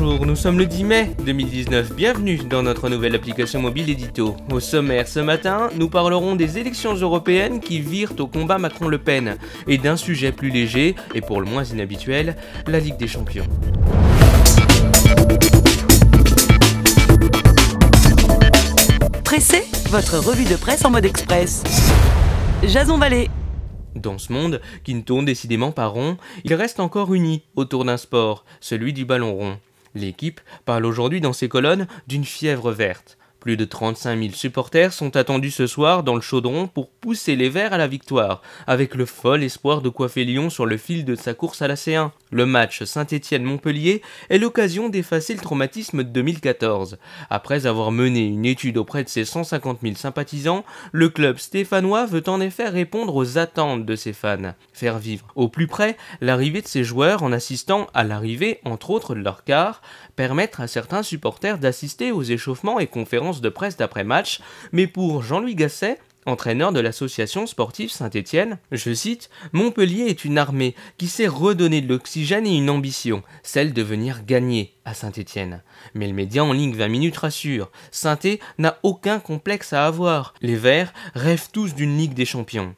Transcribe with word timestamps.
bonjour, 0.00 0.24
nous 0.24 0.36
sommes 0.36 0.58
le 0.58 0.64
10 0.64 0.84
mai 0.84 1.10
2019, 1.26 1.94
bienvenue 1.94 2.38
dans 2.38 2.62
notre 2.62 2.88
nouvelle 2.88 3.14
application 3.14 3.60
mobile 3.60 3.90
édito. 3.90 4.34
Au 4.50 4.58
sommaire 4.58 5.06
ce 5.06 5.20
matin, 5.20 5.68
nous 5.76 5.90
parlerons 5.90 6.36
des 6.36 6.56
élections 6.56 6.94
européennes 6.94 7.60
qui 7.60 7.80
virent 7.80 8.14
au 8.18 8.26
combat 8.26 8.56
Macron-Le 8.56 8.96
Pen, 8.96 9.36
et 9.66 9.76
d'un 9.76 9.96
sujet 9.96 10.32
plus 10.32 10.48
léger, 10.48 10.94
et 11.14 11.20
pour 11.20 11.40
le 11.40 11.46
moins 11.46 11.64
inhabituel, 11.64 12.36
la 12.66 12.80
Ligue 12.80 12.96
des 12.96 13.08
Champions. 13.08 13.46
Pressé, 19.22 19.64
votre 19.90 20.18
revue 20.18 20.44
de 20.44 20.56
presse 20.56 20.84
en 20.84 20.90
mode 20.90 21.04
express. 21.04 21.62
Jason 22.62 22.96
Vallée. 22.96 23.28
Dans 23.96 24.18
ce 24.18 24.32
monde, 24.32 24.62
qui 24.82 24.94
ne 24.94 25.02
tourne 25.02 25.26
décidément 25.26 25.72
pas 25.72 25.86
rond, 25.86 26.16
il 26.44 26.54
reste 26.54 26.80
encore 26.80 27.12
uni 27.12 27.42
autour 27.54 27.84
d'un 27.84 27.98
sport, 27.98 28.44
celui 28.60 28.94
du 28.94 29.04
ballon 29.04 29.34
rond. 29.34 29.58
L'équipe 29.94 30.40
parle 30.64 30.86
aujourd'hui 30.86 31.20
dans 31.20 31.32
ses 31.32 31.48
colonnes 31.48 31.86
d'une 32.06 32.24
fièvre 32.24 32.72
verte. 32.72 33.18
Plus 33.40 33.56
de 33.56 33.64
35 33.64 34.20
000 34.20 34.34
supporters 34.34 34.92
sont 34.92 35.16
attendus 35.16 35.50
ce 35.50 35.66
soir 35.66 36.02
dans 36.02 36.14
le 36.14 36.20
chaudron 36.20 36.68
pour 36.68 36.90
pousser 36.90 37.36
les 37.36 37.48
Verts 37.48 37.72
à 37.72 37.78
la 37.78 37.86
victoire, 37.86 38.42
avec 38.66 38.94
le 38.94 39.06
fol 39.06 39.42
espoir 39.42 39.80
de 39.80 39.88
coiffer 39.88 40.26
Lyon 40.26 40.50
sur 40.50 40.66
le 40.66 40.76
fil 40.76 41.06
de 41.06 41.14
sa 41.14 41.32
course 41.32 41.62
à 41.62 41.68
la 41.68 41.74
C1. 41.74 42.10
Le 42.32 42.44
match 42.44 42.84
Saint-Étienne-Montpellier 42.84 44.02
est 44.28 44.36
l'occasion 44.36 44.90
d'effacer 44.90 45.34
le 45.34 45.40
traumatisme 45.40 46.04
de 46.04 46.10
2014. 46.10 46.98
Après 47.30 47.66
avoir 47.66 47.92
mené 47.92 48.26
une 48.26 48.44
étude 48.44 48.76
auprès 48.76 49.04
de 49.04 49.08
ses 49.08 49.24
150 49.24 49.78
000 49.82 49.94
sympathisants, 49.94 50.64
le 50.92 51.08
club 51.08 51.38
stéphanois 51.38 52.04
veut 52.04 52.24
en 52.26 52.42
effet 52.42 52.68
répondre 52.68 53.16
aux 53.16 53.38
attentes 53.38 53.86
de 53.86 53.96
ses 53.96 54.12
fans, 54.12 54.54
faire 54.74 54.98
vivre 54.98 55.26
au 55.34 55.48
plus 55.48 55.66
près 55.66 55.96
l'arrivée 56.20 56.60
de 56.60 56.68
ses 56.68 56.84
joueurs 56.84 57.22
en 57.22 57.32
assistant 57.32 57.86
à 57.94 58.04
l'arrivée, 58.04 58.60
entre 58.66 58.90
autres 58.90 59.14
de 59.14 59.20
leur 59.20 59.44
quart, 59.44 59.80
permettre 60.14 60.60
à 60.60 60.66
certains 60.66 61.02
supporters 61.02 61.58
d'assister 61.58 62.12
aux 62.12 62.22
échauffements 62.22 62.78
et 62.78 62.86
conférences 62.86 63.29
de 63.32 63.48
presse 63.48 63.76
d'après-match, 63.76 64.40
mais 64.72 64.88
pour 64.88 65.22
Jean-Louis 65.22 65.54
Gasset, 65.54 66.00
entraîneur 66.26 66.72
de 66.72 66.80
l'association 66.80 67.46
sportive 67.46 67.90
Saint-Étienne, 67.90 68.58
je 68.72 68.92
cite, 68.92 69.30
Montpellier 69.52 70.06
est 70.08 70.24
une 70.24 70.38
armée 70.38 70.74
qui 70.98 71.08
sait 71.08 71.26
redonner 71.26 71.80
de 71.80 71.88
l'oxygène 71.88 72.46
et 72.46 72.56
une 72.56 72.70
ambition, 72.70 73.22
celle 73.42 73.72
de 73.72 73.82
venir 73.82 74.24
gagner 74.24 74.74
à 74.84 74.94
Saint-Étienne. 74.94 75.62
Mais 75.94 76.08
le 76.08 76.14
média 76.14 76.44
en 76.44 76.52
ligne 76.52 76.74
20 76.74 76.88
minutes 76.88 77.16
rassure, 77.16 77.70
saint 77.90 78.18
n'a 78.58 78.78
aucun 78.82 79.20
complexe 79.20 79.72
à 79.72 79.86
avoir, 79.86 80.34
les 80.42 80.56
Verts 80.56 80.92
rêvent 81.14 81.50
tous 81.52 81.74
d'une 81.74 81.96
Ligue 81.96 82.14
des 82.14 82.24
Champions. 82.24 82.74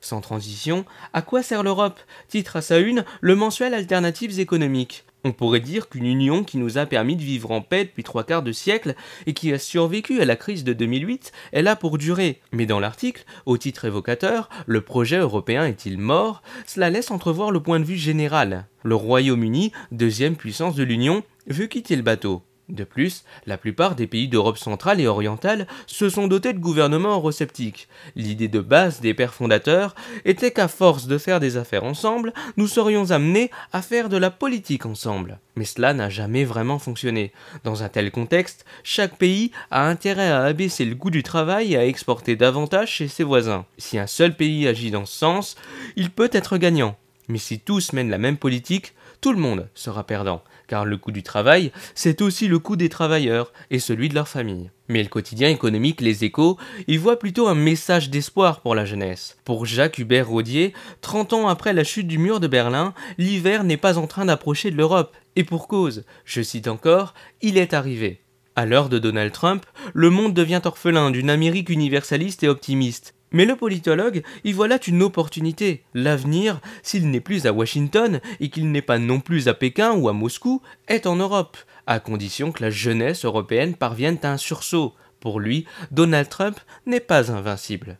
Sans 0.00 0.22
transition, 0.22 0.86
à 1.12 1.20
quoi 1.20 1.42
sert 1.42 1.62
l'Europe? 1.62 2.00
Titre 2.28 2.56
à 2.56 2.62
sa 2.62 2.78
une 2.78 3.04
le 3.20 3.34
mensuel 3.34 3.74
Alternatives 3.74 4.40
économiques. 4.40 5.04
On 5.24 5.32
pourrait 5.32 5.60
dire 5.60 5.88
qu'une 5.88 6.06
union 6.06 6.44
qui 6.44 6.56
nous 6.56 6.78
a 6.78 6.86
permis 6.86 7.16
de 7.16 7.22
vivre 7.22 7.50
en 7.50 7.60
paix 7.60 7.84
depuis 7.84 8.02
trois 8.02 8.24
quarts 8.24 8.42
de 8.42 8.52
siècle 8.52 8.94
et 9.26 9.34
qui 9.34 9.52
a 9.52 9.58
survécu 9.58 10.20
à 10.20 10.24
la 10.24 10.36
crise 10.36 10.64
de 10.64 10.72
2008 10.72 11.32
est 11.52 11.62
là 11.62 11.76
pour 11.76 11.98
durer. 11.98 12.40
Mais 12.52 12.66
dans 12.66 12.80
l'article, 12.80 13.24
au 13.44 13.58
titre 13.58 13.84
évocateur, 13.84 14.48
le 14.66 14.80
projet 14.80 15.18
européen 15.18 15.64
est-il 15.66 15.98
mort? 15.98 16.42
Cela 16.66 16.88
laisse 16.88 17.10
entrevoir 17.10 17.50
le 17.50 17.62
point 17.62 17.80
de 17.80 17.84
vue 17.84 17.96
général. 17.96 18.66
Le 18.82 18.94
Royaume-Uni, 18.94 19.72
deuxième 19.92 20.36
puissance 20.36 20.74
de 20.74 20.84
l'Union, 20.84 21.22
veut 21.46 21.66
quitter 21.66 21.96
le 21.96 22.02
bateau. 22.02 22.42
De 22.70 22.84
plus, 22.84 23.24
la 23.46 23.58
plupart 23.58 23.96
des 23.96 24.06
pays 24.06 24.28
d'Europe 24.28 24.58
centrale 24.58 25.00
et 25.00 25.08
orientale 25.08 25.66
se 25.86 26.08
sont 26.08 26.28
dotés 26.28 26.52
de 26.52 26.58
gouvernements 26.58 27.14
eurosceptiques. 27.14 27.88
L'idée 28.14 28.46
de 28.46 28.60
base 28.60 29.00
des 29.00 29.12
pères 29.12 29.34
fondateurs 29.34 29.94
était 30.24 30.52
qu'à 30.52 30.68
force 30.68 31.06
de 31.06 31.18
faire 31.18 31.40
des 31.40 31.56
affaires 31.56 31.84
ensemble, 31.84 32.32
nous 32.56 32.68
serions 32.68 33.10
amenés 33.10 33.50
à 33.72 33.82
faire 33.82 34.08
de 34.08 34.16
la 34.16 34.30
politique 34.30 34.86
ensemble. 34.86 35.38
Mais 35.56 35.64
cela 35.64 35.94
n'a 35.94 36.08
jamais 36.08 36.44
vraiment 36.44 36.78
fonctionné. 36.78 37.32
Dans 37.64 37.82
un 37.82 37.88
tel 37.88 38.12
contexte, 38.12 38.64
chaque 38.84 39.16
pays 39.16 39.50
a 39.70 39.88
intérêt 39.88 40.30
à 40.30 40.44
abaisser 40.44 40.84
le 40.84 40.94
goût 40.94 41.10
du 41.10 41.24
travail 41.24 41.74
et 41.74 41.76
à 41.76 41.86
exporter 41.86 42.36
davantage 42.36 42.90
chez 42.90 43.08
ses 43.08 43.24
voisins. 43.24 43.66
Si 43.78 43.98
un 43.98 44.06
seul 44.06 44.36
pays 44.36 44.68
agit 44.68 44.92
dans 44.92 45.06
ce 45.06 45.18
sens, 45.18 45.56
il 45.96 46.10
peut 46.10 46.30
être 46.32 46.56
gagnant. 46.56 46.96
Mais 47.30 47.38
si 47.38 47.60
tous 47.60 47.92
mènent 47.92 48.10
la 48.10 48.18
même 48.18 48.38
politique, 48.38 48.92
tout 49.20 49.32
le 49.32 49.38
monde 49.38 49.68
sera 49.74 50.04
perdant, 50.04 50.42
car 50.66 50.84
le 50.84 50.96
coût 50.96 51.12
du 51.12 51.22
travail, 51.22 51.70
c'est 51.94 52.22
aussi 52.22 52.48
le 52.48 52.58
coût 52.58 52.74
des 52.74 52.88
travailleurs 52.88 53.52
et 53.70 53.78
celui 53.78 54.08
de 54.08 54.16
leur 54.16 54.26
famille. 54.26 54.70
Mais 54.88 55.00
le 55.00 55.08
quotidien 55.08 55.48
économique 55.48 56.00
Les 56.00 56.24
Échos 56.24 56.58
y 56.88 56.96
voit 56.96 57.20
plutôt 57.20 57.46
un 57.46 57.54
message 57.54 58.10
d'espoir 58.10 58.62
pour 58.62 58.74
la 58.74 58.84
jeunesse. 58.84 59.38
Pour 59.44 59.64
Jacques 59.64 59.98
Hubert 59.98 60.28
Rodier, 60.28 60.74
30 61.02 61.34
ans 61.34 61.48
après 61.48 61.72
la 61.72 61.84
chute 61.84 62.08
du 62.08 62.18
mur 62.18 62.40
de 62.40 62.48
Berlin, 62.48 62.94
l'hiver 63.16 63.62
n'est 63.62 63.76
pas 63.76 63.96
en 63.96 64.08
train 64.08 64.24
d'approcher 64.24 64.72
de 64.72 64.76
l'Europe. 64.76 65.16
Et 65.36 65.44
pour 65.44 65.68
cause, 65.68 66.04
je 66.24 66.42
cite 66.42 66.66
encore, 66.66 67.14
il 67.42 67.58
est 67.58 67.74
arrivé. 67.74 68.22
À 68.56 68.66
l'heure 68.66 68.88
de 68.88 68.98
Donald 68.98 69.32
Trump, 69.32 69.64
le 69.94 70.10
monde 70.10 70.34
devient 70.34 70.62
orphelin 70.64 71.12
d'une 71.12 71.30
Amérique 71.30 71.70
universaliste 71.70 72.42
et 72.42 72.48
optimiste. 72.48 73.14
Mais 73.32 73.44
le 73.44 73.56
politologue 73.56 74.22
y 74.44 74.52
voit 74.52 74.68
là 74.68 74.78
une 74.86 75.02
opportunité. 75.02 75.84
L'avenir, 75.94 76.60
s'il 76.82 77.10
n'est 77.10 77.20
plus 77.20 77.46
à 77.46 77.52
Washington 77.52 78.20
et 78.40 78.50
qu'il 78.50 78.70
n'est 78.72 78.82
pas 78.82 78.98
non 78.98 79.20
plus 79.20 79.48
à 79.48 79.54
Pékin 79.54 79.92
ou 79.92 80.08
à 80.08 80.12
Moscou, 80.12 80.62
est 80.88 81.06
en 81.06 81.16
Europe, 81.16 81.56
à 81.86 82.00
condition 82.00 82.50
que 82.52 82.62
la 82.62 82.70
jeunesse 82.70 83.24
européenne 83.24 83.74
parvienne 83.74 84.18
à 84.22 84.32
un 84.32 84.36
sursaut. 84.36 84.94
Pour 85.20 85.38
lui, 85.38 85.66
Donald 85.90 86.28
Trump 86.28 86.58
n'est 86.86 87.00
pas 87.00 87.30
invincible. 87.30 87.98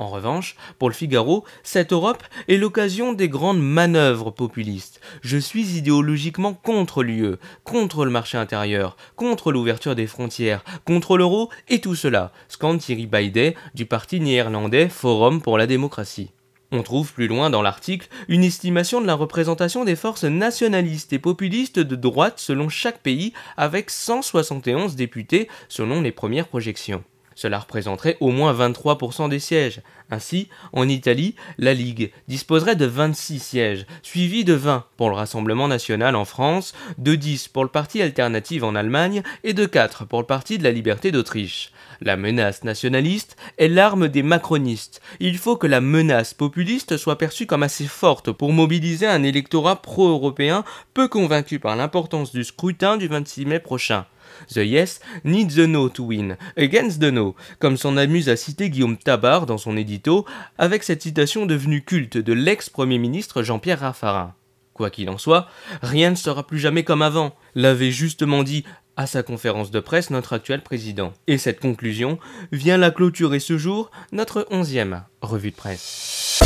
En 0.00 0.08
revanche, 0.08 0.56
pour 0.78 0.88
le 0.88 0.94
Figaro, 0.94 1.44
cette 1.62 1.92
Europe 1.92 2.22
est 2.48 2.56
l'occasion 2.56 3.12
des 3.12 3.28
grandes 3.28 3.60
manœuvres 3.60 4.30
populistes. 4.30 4.98
Je 5.20 5.36
suis 5.36 5.76
idéologiquement 5.76 6.54
contre 6.54 7.02
l'UE, 7.02 7.36
contre 7.64 8.06
le 8.06 8.10
marché 8.10 8.38
intérieur, 8.38 8.96
contre 9.14 9.52
l'ouverture 9.52 9.94
des 9.94 10.06
frontières, 10.06 10.64
contre 10.86 11.18
l'euro 11.18 11.50
et 11.68 11.82
tout 11.82 11.94
cela, 11.94 12.32
scande 12.48 12.78
Thierry 12.78 13.06
Baidet 13.06 13.54
du 13.74 13.84
parti 13.84 14.20
néerlandais 14.20 14.88
Forum 14.88 15.42
pour 15.42 15.58
la 15.58 15.66
démocratie. 15.66 16.30
On 16.72 16.82
trouve 16.82 17.12
plus 17.12 17.28
loin 17.28 17.50
dans 17.50 17.60
l'article 17.60 18.08
une 18.28 18.42
estimation 18.42 19.02
de 19.02 19.06
la 19.06 19.12
représentation 19.12 19.84
des 19.84 19.96
forces 19.96 20.24
nationalistes 20.24 21.12
et 21.12 21.18
populistes 21.18 21.78
de 21.78 21.96
droite 21.96 22.38
selon 22.38 22.70
chaque 22.70 23.02
pays 23.02 23.34
avec 23.58 23.90
171 23.90 24.96
députés 24.96 25.48
selon 25.68 26.00
les 26.00 26.12
premières 26.12 26.48
projections. 26.48 27.04
Cela 27.40 27.58
représenterait 27.58 28.18
au 28.20 28.32
moins 28.32 28.52
23% 28.52 29.30
des 29.30 29.38
sièges. 29.38 29.80
Ainsi, 30.10 30.50
en 30.74 30.86
Italie, 30.86 31.36
la 31.56 31.72
Ligue 31.72 32.12
disposerait 32.28 32.76
de 32.76 32.84
26 32.84 33.38
sièges, 33.38 33.86
suivis 34.02 34.44
de 34.44 34.52
20 34.52 34.84
pour 34.98 35.08
le 35.08 35.16
Rassemblement 35.16 35.66
national 35.66 36.16
en 36.16 36.26
France, 36.26 36.74
de 36.98 37.14
10 37.14 37.48
pour 37.48 37.62
le 37.62 37.70
Parti 37.70 38.02
alternative 38.02 38.62
en 38.62 38.74
Allemagne 38.74 39.22
et 39.42 39.54
de 39.54 39.64
4 39.64 40.04
pour 40.04 40.20
le 40.20 40.26
Parti 40.26 40.58
de 40.58 40.64
la 40.64 40.70
liberté 40.70 41.12
d'Autriche. 41.12 41.72
La 42.02 42.16
menace 42.16 42.64
nationaliste 42.64 43.36
est 43.58 43.68
l'arme 43.68 44.08
des 44.08 44.22
macronistes. 44.22 45.02
Il 45.20 45.36
faut 45.36 45.56
que 45.56 45.66
la 45.66 45.82
menace 45.82 46.32
populiste 46.32 46.96
soit 46.96 47.18
perçue 47.18 47.46
comme 47.46 47.62
assez 47.62 47.86
forte 47.86 48.32
pour 48.32 48.54
mobiliser 48.54 49.06
un 49.06 49.22
électorat 49.22 49.82
pro-européen 49.82 50.64
peu 50.94 51.08
convaincu 51.08 51.58
par 51.58 51.76
l'importance 51.76 52.32
du 52.32 52.42
scrutin 52.42 52.96
du 52.96 53.06
26 53.06 53.44
mai 53.44 53.60
prochain. 53.60 54.06
The 54.48 54.58
yes 54.58 55.00
needs 55.24 55.56
the 55.56 55.66
no 55.66 55.90
to 55.90 56.04
win, 56.04 56.38
against 56.56 57.00
the 57.00 57.12
no, 57.12 57.34
comme 57.58 57.76
s'en 57.76 57.98
amuse 57.98 58.30
à 58.30 58.36
citer 58.36 58.70
Guillaume 58.70 58.96
Tabar 58.96 59.44
dans 59.44 59.58
son 59.58 59.76
édito, 59.76 60.24
avec 60.56 60.84
cette 60.84 61.02
citation 61.02 61.44
devenue 61.44 61.82
culte 61.84 62.16
de 62.16 62.32
l'ex-premier 62.32 62.96
ministre 62.96 63.42
Jean-Pierre 63.42 63.80
Raffarin. 63.80 64.34
Quoi 64.72 64.88
qu'il 64.88 65.10
en 65.10 65.18
soit, 65.18 65.48
rien 65.82 66.10
ne 66.10 66.14
sera 66.14 66.46
plus 66.46 66.58
jamais 66.58 66.84
comme 66.84 67.02
avant, 67.02 67.34
l'avait 67.54 67.90
justement 67.90 68.42
dit 68.42 68.64
à 69.00 69.06
sa 69.06 69.22
conférence 69.22 69.70
de 69.70 69.80
presse 69.80 70.10
notre 70.10 70.34
actuel 70.34 70.62
président. 70.62 71.14
Et 71.26 71.38
cette 71.38 71.58
conclusion 71.58 72.18
vient 72.52 72.76
la 72.76 72.90
clôturer 72.90 73.40
ce 73.40 73.56
jour 73.56 73.90
notre 74.12 74.46
onzième 74.50 75.04
revue 75.22 75.52
de 75.52 75.56
presse. 75.56 76.38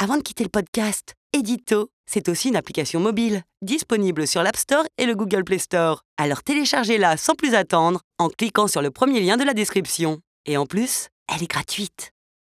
Avant 0.00 0.16
de 0.16 0.22
quitter 0.22 0.42
le 0.42 0.50
podcast, 0.50 1.14
Edito, 1.32 1.90
c'est 2.06 2.28
aussi 2.28 2.48
une 2.48 2.56
application 2.56 2.98
mobile, 2.98 3.42
disponible 3.62 4.26
sur 4.26 4.42
l'App 4.42 4.56
Store 4.56 4.84
et 4.98 5.06
le 5.06 5.14
Google 5.14 5.44
Play 5.44 5.58
Store. 5.58 6.02
Alors 6.16 6.42
téléchargez-la 6.42 7.16
sans 7.16 7.36
plus 7.36 7.54
attendre 7.54 8.00
en 8.18 8.28
cliquant 8.28 8.66
sur 8.66 8.82
le 8.82 8.90
premier 8.90 9.20
lien 9.20 9.36
de 9.36 9.44
la 9.44 9.54
description. 9.54 10.18
Et 10.44 10.56
en 10.56 10.66
plus, 10.66 11.06
elle 11.32 11.44
est 11.44 11.50
gratuite. 11.50 12.13